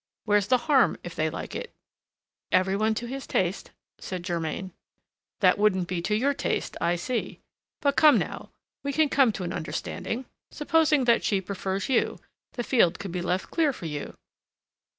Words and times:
Where's 0.25 0.47
the 0.47 0.57
harm 0.57 0.97
if 1.03 1.13
they 1.13 1.29
like 1.29 1.53
it?" 1.55 1.75
"Every 2.51 2.75
one 2.75 2.95
to 2.95 3.05
his 3.05 3.27
taste!" 3.27 3.69
said 3.99 4.23
Germain. 4.23 4.73
"That 5.41 5.59
wouldn't 5.59 5.87
be 5.87 6.01
to 6.01 6.15
your 6.15 6.33
taste, 6.33 6.75
I 6.81 6.95
see. 6.95 7.39
But 7.81 7.97
come, 7.97 8.17
now, 8.17 8.49
we 8.83 8.93
can 8.93 9.09
come 9.09 9.31
to 9.33 9.43
an 9.43 9.53
understanding: 9.53 10.25
supposing 10.49 11.03
that 11.03 11.23
she 11.23 11.39
prefers 11.39 11.87
you, 11.87 12.17
the 12.53 12.63
field 12.63 12.97
could 12.97 13.11
be 13.11 13.21
left 13.21 13.51
clear 13.51 13.71
for 13.71 13.85
you." 13.85 14.15